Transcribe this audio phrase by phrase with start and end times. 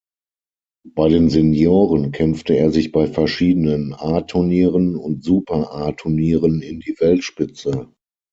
[0.95, 7.93] Bei den Senioren kämpfte er sich bei verschiedenen A-Turnieren und Super-A-Turnieren in die Weltspitze.